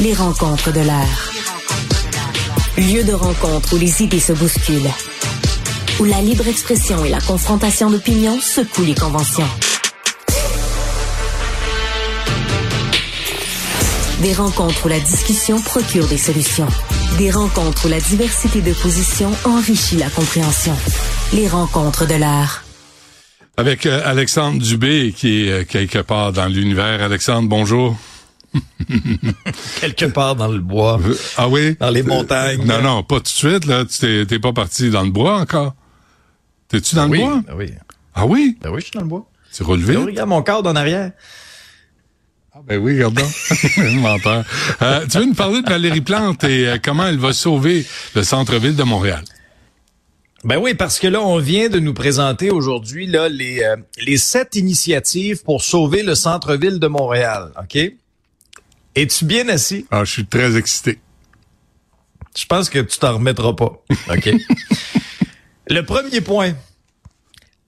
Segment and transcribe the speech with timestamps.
[0.00, 1.32] Les rencontres de l'air.
[2.76, 4.90] Lieu de rencontre où les idées se bousculent.
[6.00, 9.48] Où la libre expression et la confrontation d'opinions secouent les conventions.
[14.20, 16.68] Des rencontres où la discussion procure des solutions.
[17.18, 20.76] Des rencontres où la diversité de positions enrichit la compréhension.
[21.32, 22.64] Les rencontres de l'art.
[23.56, 27.00] Avec euh, Alexandre Dubé, qui est euh, quelque part dans l'univers.
[27.00, 27.96] Alexandre, bonjour.
[29.80, 31.00] quelque part dans le bois.
[31.36, 31.76] Ah oui?
[31.80, 32.64] Dans les montagnes.
[32.64, 33.84] Non, non, pas tout de suite, là.
[33.84, 35.74] Tu t'es pas parti dans le bois encore?
[36.68, 37.42] T'es-tu dans oui, le bois?
[37.46, 37.72] Ben oui.
[38.14, 38.58] Ah oui?
[38.60, 39.26] Ben oui, je suis dans le bois.
[39.52, 39.96] Tu relevé?
[39.96, 41.12] regarde mon cadre en arrière.
[42.54, 43.18] Ah ben oui, regarde
[44.00, 44.44] Menteur.
[44.82, 48.22] Euh, tu veux nous parler de Valérie Plante et euh, comment elle va sauver le
[48.22, 49.24] centre-ville de Montréal?
[50.44, 54.18] Ben oui, parce que là, on vient de nous présenter aujourd'hui là les euh, les
[54.18, 57.50] sept initiatives pour sauver le centre-ville de Montréal.
[57.60, 57.78] Ok?
[58.94, 59.86] Es-tu bien assis?
[59.90, 60.98] Ah, je suis très excité.
[62.36, 63.82] Je pense que tu t'en remettras pas.
[64.10, 64.30] Ok
[65.68, 66.54] Le premier point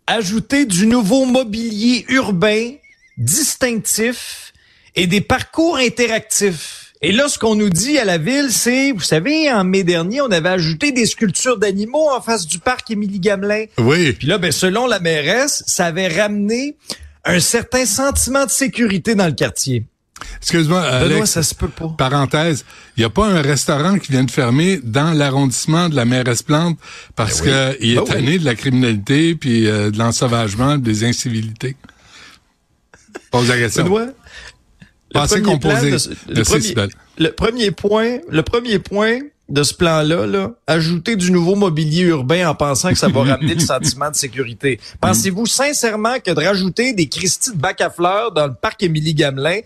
[0.06, 2.72] ajouter du nouveau mobilier urbain
[3.18, 4.52] distinctif
[4.94, 6.92] et des parcours interactifs.
[7.02, 10.20] Et là, ce qu'on nous dit à la ville, c'est, vous savez, en mai dernier,
[10.22, 13.66] on avait ajouté des sculptures d'animaux en face du parc Émilie Gamelin.
[13.78, 14.12] Oui.
[14.12, 16.76] Puis là, ben, selon la mairesse, ça avait ramené
[17.24, 19.84] un certain sentiment de sécurité dans le quartier.
[20.40, 21.94] Excuse-moi, Alex, ça se peut pas.
[21.96, 22.64] Parenthèse,
[22.96, 26.42] il n'y a pas un restaurant qui vient de fermer dans l'arrondissement de la mairesse
[26.42, 26.78] Plante
[27.14, 27.76] parce Ben oui.
[27.78, 28.38] qu'il est Ben oui.
[28.38, 31.76] de la criminalité puis euh, de l'ensauvagement, des incivilités.
[33.30, 33.84] Pose la question.
[33.84, 34.06] Benoît,
[35.14, 41.30] le premier de le, le point, le premier point de ce plan-là, là, ajouter du
[41.30, 44.80] nouveau mobilier urbain en pensant que ça va ramener le sentiment de sécurité.
[45.00, 49.14] Pensez-vous sincèrement que de rajouter des Christie de bac à fleurs dans le parc Émilie
[49.14, 49.60] Gamelin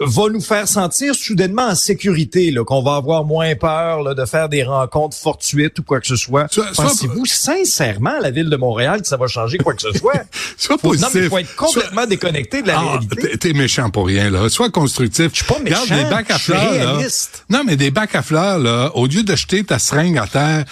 [0.00, 4.24] va nous faire sentir soudainement en sécurité, là, qu'on va avoir moins peur là, de
[4.24, 6.46] faire des rencontres fortuites ou quoi que ce soit.
[6.74, 10.24] Pensez-vous sincèrement, la ville de Montréal, que ça va changer quoi que ce soit?
[10.56, 11.28] Sois Faut- non, mais positif.
[11.28, 13.38] faut être complètement déconnecté de la Ah, réalité.
[13.38, 14.48] t'es- méchant pour rien, là.
[14.48, 15.30] Sois constructif.
[15.32, 16.92] Je suis pas méchant, Regarde, des bacs à je suis fleurs, là.
[16.94, 17.44] réaliste.
[17.50, 20.64] Non, mais des bacs à fleurs, là, au lieu de jeter ta seringue à terre,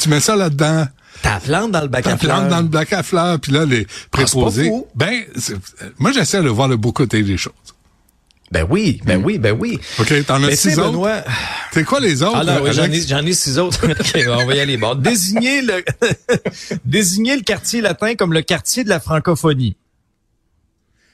[0.00, 0.86] tu, mets ça là-dedans.
[1.22, 2.36] Ta plante dans le bac Ta à fleurs.
[2.38, 4.66] plante dans le bac à fleurs, puis là, les préposés.
[4.68, 4.86] fou.
[4.94, 5.22] ben,
[5.98, 7.52] moi, j'essaie de voir le beau côté des choses.
[8.54, 9.80] Ben oui, ben oui, ben oui.
[9.98, 10.92] OK, t'en as six autres?
[10.92, 11.22] Benoît...
[11.72, 12.36] C'est quoi les autres?
[12.36, 12.76] Ah oui, Alex?
[12.76, 13.84] j'en ai, j'en ai six autres.
[13.90, 14.76] OK, on va y aller.
[14.76, 15.84] Bon, désigner le,
[16.84, 19.76] désigner le quartier latin comme le quartier de la francophonie.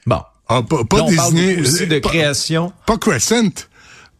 [0.05, 0.21] Bon.
[0.47, 2.73] Ah, pas, pas Là, on parle désigner- beaucoup aussi de pas- création.
[2.85, 3.65] Pas Crescent.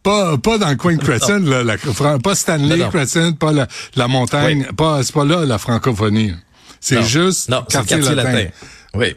[0.02, 1.76] Pas, pas dans le coin de Crescent, là, la,
[2.18, 2.90] pas Stanley Non, non.
[2.90, 6.32] Crescent, pas la, la montagne, pas, c'est pas là la francophonie.
[6.80, 8.46] C'est juste Non, c'est le quartier latin.
[8.94, 9.16] Oui.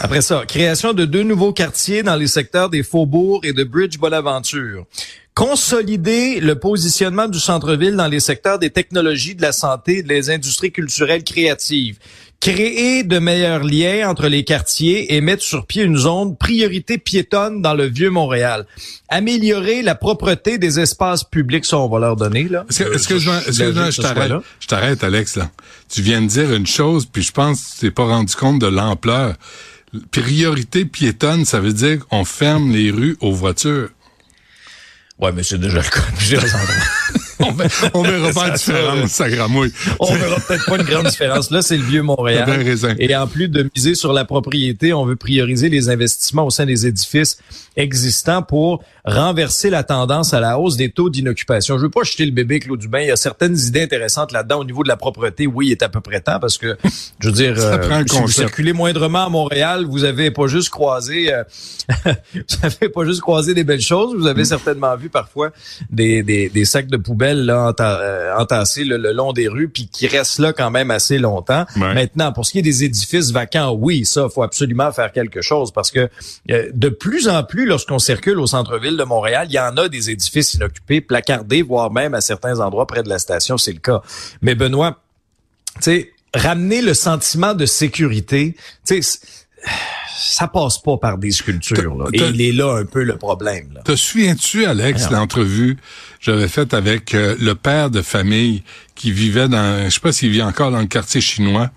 [0.00, 3.98] Après ça, création de deux nouveaux quartiers dans les secteurs des Faubourgs et de Bridge
[3.98, 4.84] Bonaventure.
[5.34, 10.30] Consolider le positionnement du centre-ville dans les secteurs des technologies, de la santé et des
[10.30, 11.98] industries culturelles créatives.
[12.38, 17.62] Créer de meilleurs liens entre les quartiers et mettre sur pied une zone priorité piétonne
[17.62, 18.64] dans le vieux Montréal.
[19.08, 22.64] Améliorer la propreté des espaces publics, ça on va leur donner là.
[22.70, 24.32] Est-ce que- Euh, je excuse-moi, logique je que ce soit t'arrête.
[24.60, 25.50] Je t'arrête, Alex, là.
[25.88, 28.60] Tu viens de dire une chose, puis je pense que tu t'es pas rendu compte
[28.60, 29.34] de l'ampleur.
[30.12, 33.88] Priorité piétonne, ça veut dire qu'on ferme les rues aux voitures.
[35.18, 36.00] Ouais, mais c'est déjà le cas.
[37.40, 39.72] On, ver- on verra pas la différence, ça gramouille.
[40.00, 41.50] on verra peut-être pas une grande différence.
[41.50, 42.48] Là, c'est le vieux Montréal.
[42.98, 46.66] Et en plus de miser sur la propriété, on veut prioriser les investissements au sein
[46.66, 47.38] des édifices
[47.76, 51.76] existants pour renverser la tendance à la hausse des taux d'inoccupation.
[51.76, 53.00] Je veux pas jeter le bébé Claude Dubin.
[53.00, 55.46] Il y a certaines idées intéressantes là-dedans au niveau de la propreté.
[55.46, 56.76] Oui, il est à peu près temps parce que,
[57.20, 60.46] je veux dire, Ça euh, prend si vous circulez moindrement à Montréal, vous avez pas
[60.46, 61.42] juste croisé, euh,
[62.34, 64.14] vous avez pas juste croisé des belles choses.
[64.14, 64.28] Vous Mm.
[64.28, 65.50] avez certainement vu parfois
[65.90, 70.06] des, des, des sacs de poubelle là, enta- euh, le, long des rues, puis qui
[70.06, 71.64] restent là quand même assez longtemps.
[71.76, 71.94] Ouais.
[71.94, 75.72] Maintenant, pour ce qui est des édifices vacants, oui, ça, faut absolument faire quelque chose
[75.72, 76.08] parce que
[76.50, 79.88] euh, de plus en plus, lorsqu'on circule au centre-ville de Montréal, il y en a
[79.88, 83.80] des édifices inoccupés, placardés, voire même à certains endroits près de la station, c'est le
[83.80, 84.02] cas.
[84.42, 84.98] Mais Benoît,
[85.76, 88.56] tu sais, ramener le sentiment de sécurité,
[88.86, 89.18] tu sais,
[90.16, 91.96] ça passe pas par des sculptures.
[91.96, 92.04] Là.
[92.12, 93.68] Et il est là un peu le problème.
[93.74, 93.82] Là.
[93.82, 95.20] Te souviens-tu, Alex, Alors.
[95.20, 95.80] l'entrevue que
[96.20, 98.62] j'avais faite avec euh, le père de famille
[98.94, 101.70] qui vivait dans, je sais pas s'il vit encore dans le quartier chinois,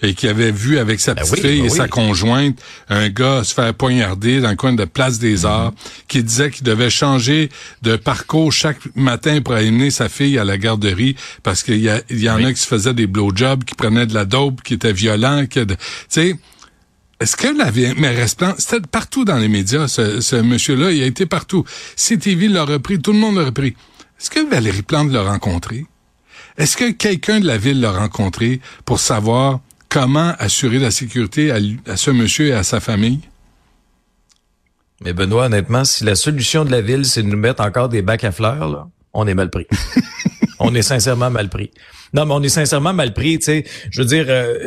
[0.00, 1.76] et qui avait vu avec sa petite oui, fille ben et oui.
[1.76, 2.58] sa conjointe
[2.88, 5.44] un gars se faire poignarder dans le coin de Place des Mhm.
[5.46, 5.72] Arts,
[6.08, 7.50] qui disait qu'il devait changer
[7.82, 11.90] de parcours chaque matin pour amener sa fille à la garderie parce qu'il y,
[12.30, 12.44] en Oui.
[12.46, 15.64] a qui se faisaient des blowjobs, qui prenaient de la dope, qui étaient violents, qui,
[15.66, 15.74] tu
[16.08, 16.36] sais,
[17.22, 21.06] est-ce que la mais restant, c'était partout dans les médias, ce, ce monsieur-là, il a
[21.06, 21.64] été partout.
[21.96, 23.76] CTV l'a repris, tout le monde l'a repris.
[24.20, 25.86] Est-ce que Valérie Plante l'a rencontré?
[26.58, 31.58] Est-ce que quelqu'un de la ville l'a rencontré pour savoir comment assurer la sécurité à,
[31.86, 33.20] à ce monsieur et à sa famille?
[35.04, 38.02] Mais Benoît, honnêtement, si la solution de la ville, c'est de nous mettre encore des
[38.02, 39.66] bacs à fleurs, là, on est mal pris.
[40.62, 41.70] on est sincèrement mal pris.
[42.14, 43.64] Non, mais on est sincèrement mal pris, tu sais.
[43.90, 44.58] Je veux dire, euh,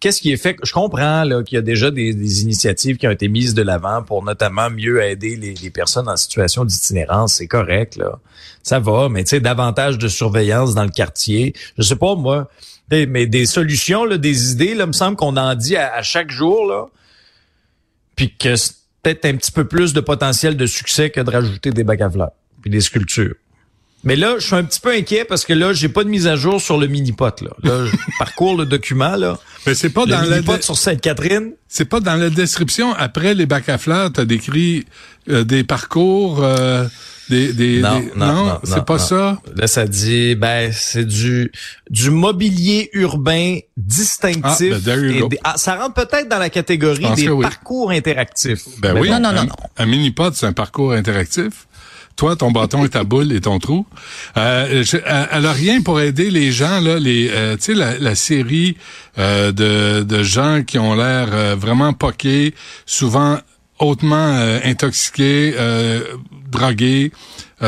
[0.00, 0.56] qu'est-ce qui est fait?
[0.62, 4.02] Je comprends là, qu'il y a déjà des, initiatives qui ont été mises de l'avant
[4.02, 7.34] pour notamment mieux aider les, personnes en situation d'itinérance.
[7.34, 8.18] C'est correct, là.
[8.62, 11.54] Ça va, mais tu sais, davantage de surveillance dans le quartier.
[11.76, 12.48] Je sais pas, moi,
[12.90, 16.86] mais des solutions, des idées, là, me semble qu'on en dit à, chaque jour, là.
[18.14, 21.70] Puis que c'est peut-être un petit peu plus de potentiel de succès que de rajouter
[21.70, 22.32] des bacs à fleurs
[22.62, 23.34] puis des sculptures.
[24.04, 26.26] Mais là, je suis un petit peu inquiet parce que là, j'ai pas de mise
[26.26, 27.40] à jour sur le mini-pot.
[27.40, 29.16] Là, là je parcours le document.
[29.16, 29.38] Là.
[29.66, 31.52] Mais c'est pas dans le mini-pot sur Sainte-Catherine.
[31.68, 32.92] C'est pas dans la description.
[32.94, 34.86] Après les bacs à fleurs, t'as décrit
[35.28, 36.42] euh, des parcours...
[36.42, 36.86] Euh,
[37.28, 39.40] des, des, non, non, c'est pas ça?
[39.54, 41.50] Là, ça dit, ben, c'est du
[41.88, 44.74] du mobilier urbain distinctif.
[44.74, 48.64] Ah, ben, ah, ça rentre peut-être dans la catégorie des parcours interactifs.
[48.80, 51.66] Ben oui, non, non, non, un, un mini-pod, c'est un parcours interactif?
[52.16, 53.86] Toi, ton bâton et ta boule et ton trou.
[54.36, 54.84] Euh,
[55.30, 58.76] elle a rien pour aider les gens là, les, euh, tu sais la, série
[59.18, 62.54] euh, de, de gens qui ont l'air euh, vraiment poqués,
[62.86, 63.38] souvent
[63.78, 65.54] hautement euh, intoxiqués,
[66.50, 67.12] drogués,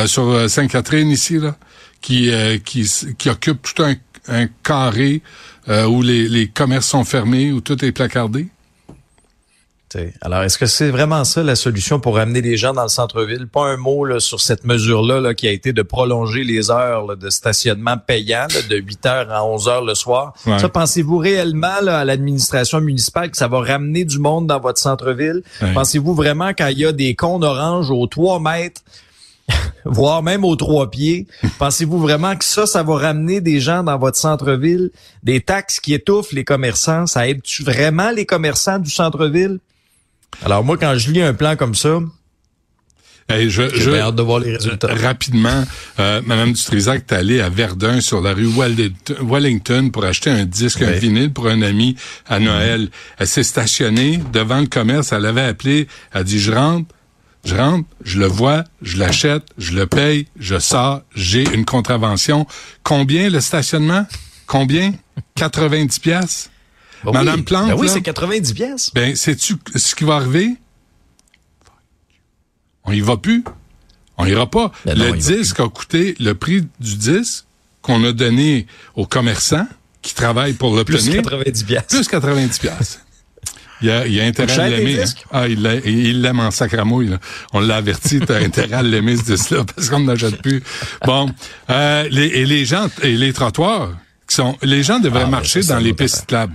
[0.06, 1.56] sur Sainte-Catherine ici là,
[2.00, 2.31] qui
[2.64, 3.94] qui qui occupe tout un,
[4.29, 5.23] un carré
[5.69, 8.49] où les, les commerces sont fermés, où tout est placardé.
[10.20, 13.46] Alors, est-ce que c'est vraiment ça la solution pour amener les gens dans le centre-ville?
[13.46, 17.31] Pas un mot là, sur cette mesure-là qui a été de prolonger les heures de
[17.31, 20.35] stationnement payant de 8 heures à 11 heures le soir.
[20.44, 25.43] Ça, pensez-vous réellement à l'administration municipale que ça va ramener du monde dans votre centre-ville?
[25.75, 28.82] Pensez-vous vraiment quand il y a des cônes oranges aux 3 mètres
[29.85, 31.26] voire même aux trois pieds.
[31.58, 34.91] Pensez-vous vraiment que ça, ça va ramener des gens dans votre centre-ville?
[35.23, 39.58] Des taxes qui étouffent les commerçants, ça aide-tu vraiment les commerçants du centre-ville?
[40.44, 42.00] Alors moi, quand je lis un plan comme ça,
[43.26, 44.94] Hey, je, J'ai hâte de voir les résultats.
[44.94, 45.64] Rapidement,
[45.98, 48.50] euh, Madame Dutrisac est allée à Verdun sur la rue
[49.22, 51.96] Wellington pour acheter un disque, un vinyle pour un ami
[52.26, 52.90] à Noël.
[53.16, 56.94] Elle s'est stationnée devant le commerce, elle avait appelé, elle a dit je rentre,
[57.46, 62.46] je rentre, je le vois, je l'achète, je le paye, je sors, j'ai une contravention.
[62.82, 64.06] Combien le stationnement?
[64.46, 64.92] Combien?
[65.36, 66.50] 90 pièces.
[67.12, 67.42] Ben Madame oui.
[67.42, 67.68] Plante.
[67.68, 68.90] Ben oui, c'est 90 pièces.
[68.94, 70.56] Ben, sais-tu ce qui va arriver?
[72.84, 73.44] On y va plus.
[74.16, 74.70] On ira pas.
[74.84, 77.44] Ben le disque a coûté le prix du disque
[77.82, 79.66] qu'on a donné aux commerçants
[80.02, 81.22] qui travaillent pour l'obtenir.
[81.22, 81.84] Plus 90 pièces.
[81.88, 83.00] Plus 90 pièces.
[83.80, 85.02] Il y a, il a intérêt à l'aimer.
[85.02, 85.06] Hein.
[85.30, 87.08] Ah, il l'aime en sacramouille.
[87.08, 87.18] Là.
[87.52, 90.62] On l'a averti, t'as intérêt à l'aimer ce disque-là parce qu'on n'achète plus.
[91.04, 91.30] Bon,
[91.70, 93.90] euh, les, et les gens et les trottoirs
[94.28, 96.54] qui sont, les gens devraient ah, marcher dans les pistes cyclables.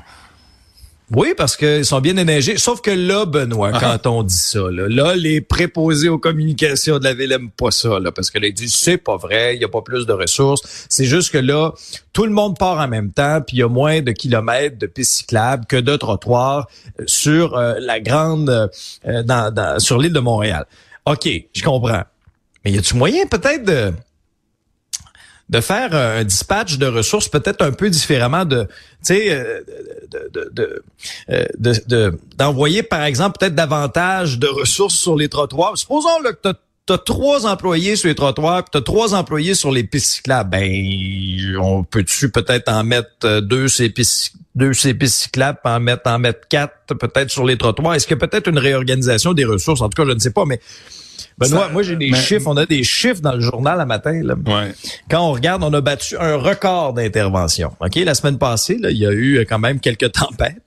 [1.11, 2.57] Oui, parce qu'ils sont bien éneigés.
[2.57, 3.79] Sauf que là, Benoît, ah.
[3.79, 7.99] quand on dit ça, là, les préposés aux communications de la ville n'aiment pas ça,
[7.99, 10.13] là, parce que là, ils disent c'est pas vrai, il y a pas plus de
[10.13, 10.85] ressources.
[10.87, 11.71] C'est juste que là,
[12.13, 14.85] tout le monde part en même temps, puis il y a moins de kilomètres de
[14.85, 16.67] pistes cyclables que de trottoirs
[16.99, 18.69] euh, sur euh, la grande,
[19.07, 20.65] euh, dans, sur l'île de Montréal.
[21.05, 22.03] OK, je comprends.
[22.63, 23.93] Mais y a-tu moyen peut-être de
[25.49, 28.69] de faire un dispatch de ressources peut-être un peu différemment de, tu
[29.01, 29.61] sais, euh,
[31.29, 35.77] euh, de, de, d'envoyer par exemple peut-être davantage de ressources sur les trottoirs.
[35.77, 36.53] Supposons là, que
[36.85, 40.11] tu as trois employés sur les trottoirs, puis tu as trois employés sur les pistes
[40.11, 40.49] cyclables.
[40.51, 46.09] Ben, on peut-tu peut-être en mettre euh, deux ces pistes, deux pistes cyclables, en mettre
[46.09, 47.95] en mettre quatre peut-être sur les trottoirs.
[47.95, 49.81] Est-ce que peut-être une réorganisation des ressources?
[49.81, 50.59] En tout cas, je ne sais pas, mais
[51.37, 54.21] Benoît, moi j'ai des chiffres, on a des chiffres dans le journal à matin.
[54.23, 54.35] Là.
[55.09, 57.71] Quand on regarde, on a battu un record d'intervention.
[57.79, 60.63] Ok, la semaine passée, là, il y a eu quand même quelques tempêtes.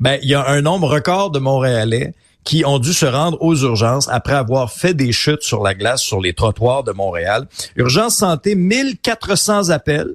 [0.00, 3.56] Ben, il y a un nombre record de Montréalais qui ont dû se rendre aux
[3.56, 7.46] urgences après avoir fait des chutes sur la glace sur les trottoirs de Montréal.
[7.76, 10.14] Urgence santé, 1400 appels.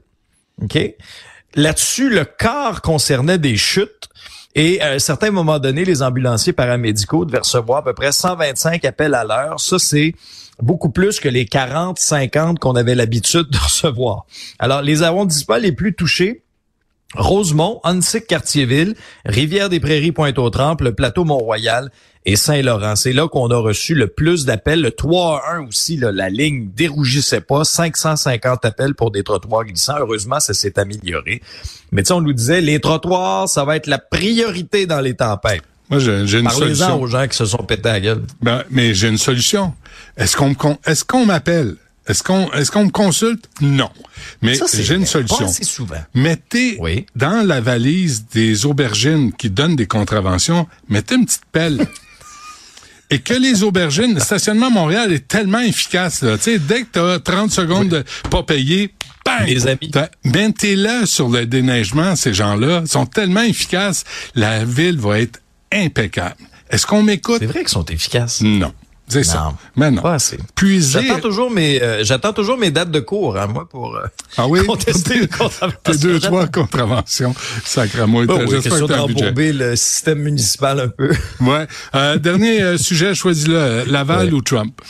[0.62, 0.78] OK?
[1.56, 4.10] Là-dessus, le quart concernait des chutes.
[4.56, 8.84] Et à un certain moment donné, les ambulanciers paramédicaux devaient recevoir à peu près 125
[8.86, 9.60] appels à l'heure.
[9.60, 10.16] Ça, c'est
[10.60, 14.26] beaucoup plus que les 40, 50 qu'on avait l'habitude de recevoir.
[14.60, 16.44] Alors, les arrondissements les plus touchés,
[17.16, 18.96] Rosemont, Annecy, Cartierville,
[19.26, 21.90] Rivière-des-Prairies, Pointe-aux-Trembles, le plateau Mont-Royal
[22.26, 22.98] et Saint-Laurent.
[22.98, 24.82] C'est là qu'on a reçu le plus d'appels.
[24.82, 27.64] Le 3 à 1 aussi, là, la ligne dérougissait pas.
[27.64, 29.96] 550 appels pour des trottoirs glissants.
[29.98, 31.42] Heureusement, ça s'est amélioré.
[31.94, 35.14] Mais tu sais, on nous disait, les trottoirs, ça va être la priorité dans les
[35.14, 35.64] tempêtes.
[35.90, 37.02] Moi, j'ai une solution.
[37.02, 38.24] aux gens qui se sont pétés à la gueule.
[38.42, 39.74] Ben, mais j'ai une solution.
[40.18, 40.54] Est-ce qu'on
[40.86, 41.78] est-ce qu'on m'appelle?
[42.08, 43.50] Est-ce qu'on est-ce qu'on me consulte?
[43.62, 43.90] Non.
[44.42, 45.48] Mais j'ai une solution.
[45.48, 45.96] souvent.
[46.14, 46.80] Mettez
[47.16, 51.86] dans la valise des aubergines qui donnent des contraventions, mettez une petite pelle.
[53.10, 56.24] Et que les aubergines, le stationnement à Montréal est tellement efficace.
[56.24, 56.38] Là.
[56.38, 58.94] sais, dès que tu as 30 secondes de pas payer,
[59.26, 59.48] bang!
[59.48, 59.92] Les amis.
[60.76, 64.04] là sur le déneigement, ces gens-là sont tellement efficaces,
[64.36, 65.40] la ville va être
[65.72, 66.36] impeccable.
[66.70, 67.38] Est-ce qu'on m'écoute?
[67.40, 68.42] C'est vrai qu'ils sont efficaces.
[68.42, 68.74] Non.
[69.08, 69.54] C'est ça.
[69.78, 70.02] Mais non.
[70.02, 70.38] Pas assez.
[70.54, 71.02] Puiser...
[71.08, 74.06] J'attends toujours mes, euh, j'attends toujours mes dates de cours, hein, moi, pour euh,
[74.38, 74.66] ah oui?
[74.68, 75.80] contester une contravention.
[75.84, 77.34] T'es deux, trois contraventions.
[77.64, 78.20] Sacrément.
[78.28, 81.12] Oh, oui, question d'embourber le système municipal un peu.
[81.40, 81.68] ouais.
[81.96, 83.86] Euh, dernier euh, sujet, choisis-le.
[83.88, 84.82] Laval ou Trump?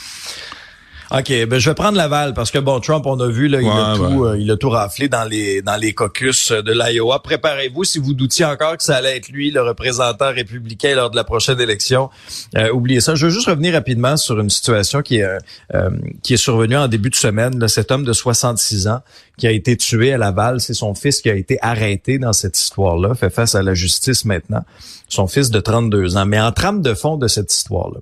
[1.10, 3.68] OK, ben je vais prendre Laval parce que bon, Trump, on a vu là, il
[3.68, 7.20] a tout, euh, il a tout raflé dans les dans les caucus de l'Iowa.
[7.20, 11.16] Préparez-vous si vous doutiez encore que ça allait être lui le représentant républicain lors de
[11.16, 12.10] la prochaine élection.
[12.58, 13.14] Euh, oubliez ça.
[13.14, 15.38] Je veux juste revenir rapidement sur une situation qui est
[15.74, 15.90] euh,
[16.22, 17.58] qui est survenue en début de semaine.
[17.58, 19.00] Là, cet homme de 66 ans
[19.38, 22.58] qui a été tué à Laval, c'est son fils qui a été arrêté dans cette
[22.58, 24.64] histoire-là, fait face à la justice maintenant.
[25.08, 26.26] Son fils de 32 ans.
[26.26, 28.00] Mais en trame de fond de cette histoire-là,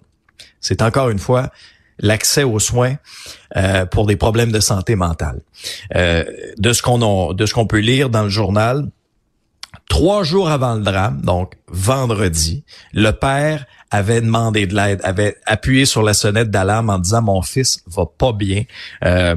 [0.61, 1.51] c'est encore une fois
[1.99, 2.97] l'accès aux soins
[3.57, 5.41] euh, pour des problèmes de santé mentale.
[5.95, 6.25] Euh,
[6.59, 8.89] de ce qu'on de ce qu'on peut lire dans le journal,
[9.89, 15.85] trois jours avant le drame, donc vendredi, le père avait demandé de l'aide, avait appuyé
[15.85, 18.65] sur la sonnette d'alarme en disant mon fils va pas bien.
[19.05, 19.37] Euh,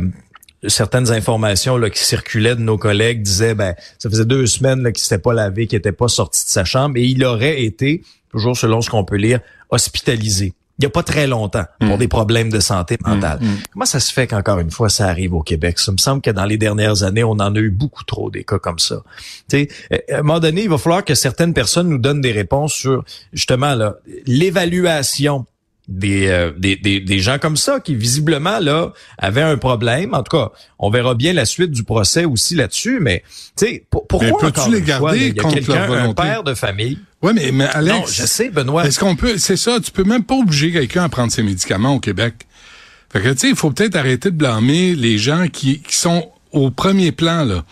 [0.68, 5.04] certaines informations là, qui circulaient de nos collègues disaient ben ça faisait deux semaines qu'il
[5.04, 8.58] s'était pas lavé, qu'il était pas sorti de sa chambre et il aurait été, toujours
[8.58, 9.40] selon ce qu'on peut lire,
[9.70, 12.00] hospitalisé il n'y a pas très longtemps pour mm.
[12.00, 13.40] des problèmes de santé mentale.
[13.42, 13.58] Mm, mm.
[13.74, 15.78] Comment ça se fait qu'encore une fois, ça arrive au Québec?
[15.78, 18.46] Ça me semble que dans les dernières années, on en a eu beaucoup trop des
[18.46, 19.02] cas comme ça.
[19.50, 19.68] sais,
[20.10, 23.04] à un moment donné, il va falloir que certaines personnes nous donnent des réponses sur
[23.34, 23.76] justement
[24.26, 25.46] l'évaluation
[26.04, 30.14] euh, des, des, des, gens comme ça qui visiblement là avaient un problème.
[30.14, 33.00] En tout cas, on verra bien la suite du procès aussi là-dessus.
[33.02, 33.24] Mais
[33.58, 37.00] tu sais, pourquoi encore les garder il y a quelqu'un, un père de famille.
[37.22, 38.86] Oui, mais, mais Alex, non, je sais, Benoît.
[38.86, 41.96] Est-ce qu'on peut, c'est ça, tu peux même pas obliger quelqu'un à prendre ses médicaments
[41.96, 42.36] au Québec.
[43.12, 46.32] Fait que tu sais, il faut peut-être arrêter de blâmer les gens qui, qui sont
[46.52, 47.64] au premier plan là.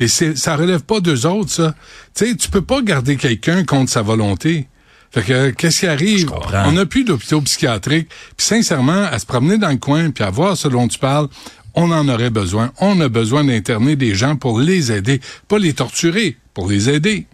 [0.00, 1.74] Et c'est, ça relève pas d'eux autres ça.
[2.14, 4.66] Tu sais, tu peux pas garder quelqu'un contre sa volonté.
[5.10, 6.30] Fait que qu'est-ce qui arrive?
[6.66, 8.08] On n'a plus d'hôpitaux psychiatriques.
[8.36, 11.28] Puis sincèrement, à se promener dans le coin puis à voir ce dont tu parles,
[11.74, 12.72] on en aurait besoin.
[12.80, 17.26] On a besoin d'interner des gens pour les aider, pas les torturer, pour les aider.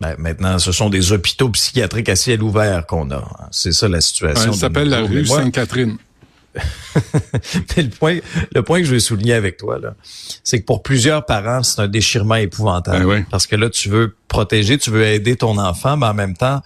[0.00, 3.48] Ben, maintenant, ce sont des hôpitaux psychiatriques à ciel ouvert qu'on a.
[3.50, 4.52] C'est ça la situation.
[4.52, 5.98] ça s'appelle la rue Sainte-Catherine.
[7.76, 8.18] Mais le point,
[8.54, 9.94] le point que je veux souligner avec toi, là,
[10.44, 13.06] c'est que pour plusieurs parents, c'est un déchirement épouvantable.
[13.06, 16.36] Ben Parce que là, tu veux protéger, tu veux aider ton enfant, mais en même
[16.36, 16.62] temps,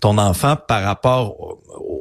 [0.00, 1.58] ton enfant, par rapport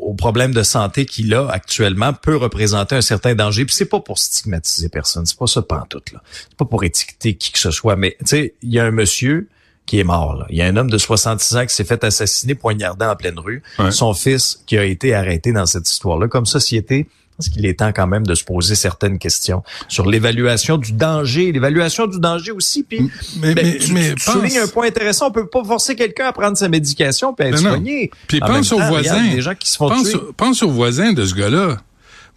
[0.08, 3.66] au problème de santé qu'il a actuellement, peut représenter un certain danger.
[3.66, 6.22] Puis c'est pas pour stigmatiser personne, c'est pas ça pantoute, là.
[6.32, 7.96] C'est pas pour étiqueter qui que ce soit.
[7.96, 9.50] Mais tu sais, il y a un monsieur
[9.88, 10.36] qui est mort.
[10.36, 10.46] Là.
[10.50, 13.40] Il y a un homme de 66 ans qui s'est fait assassiner poignardé en pleine
[13.40, 13.64] rue.
[13.90, 16.28] Son fils qui a été arrêté dans cette histoire-là.
[16.28, 20.78] Comme société, parce qu'il est temps quand même de se poser certaines questions sur l'évaluation
[20.78, 22.84] du danger, l'évaluation du danger aussi.
[22.84, 25.28] Puis, mais, ben, tu, mais soulignes un point intéressant.
[25.28, 28.12] On peut pas forcer quelqu'un à prendre sa médication puis à être soigné.
[28.28, 29.24] Puis pense aux voisins.
[29.24, 31.78] Des gens qui se font pense, pense aux voisins de ce gars-là.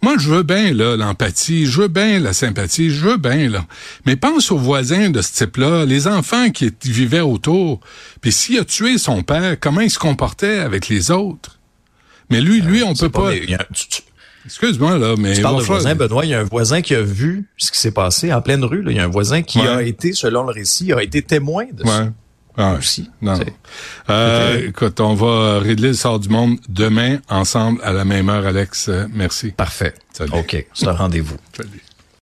[0.03, 3.65] Moi, je veux bien là l'empathie, je veux bien la sympathie, je veux bien là.
[4.05, 7.79] Mais pense aux voisins de ce type-là, les enfants qui vivaient autour.
[8.19, 11.59] Puis s'il a tué son père, comment il se comportait avec les autres?
[12.31, 13.31] Mais lui, lui, on peut pas.
[14.43, 16.25] Excuse-moi là, mais tu parles de voisin, Benoît.
[16.25, 18.81] Il y a un voisin qui a vu ce qui s'est passé en pleine rue.
[18.81, 18.89] Là.
[18.89, 21.85] Il y a un voisin qui a été, selon le récit, a été témoin de
[21.85, 22.09] ça.
[22.57, 23.09] Ah, aussi.
[23.21, 23.39] Non.
[24.09, 28.45] Euh, écoute, on va régler le sort du monde demain ensemble à la même heure,
[28.45, 28.89] Alex.
[29.13, 29.51] Merci.
[29.51, 29.93] Parfait.
[30.13, 30.33] Salut.
[30.33, 30.65] OK.
[30.73, 31.37] C'est un rendez-vous.
[31.55, 31.81] Salut.